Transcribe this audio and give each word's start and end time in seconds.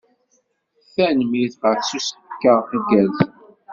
Tanemmirt 0.93 1.61
ɣef 1.69 1.89
usefk-a 1.97 2.55
igerrzen. 2.75 3.31